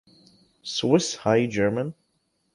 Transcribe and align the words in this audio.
Swiss 0.65 1.07
High 1.25 1.47
German 1.47 1.89